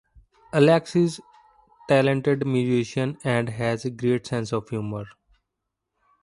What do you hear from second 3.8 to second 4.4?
a great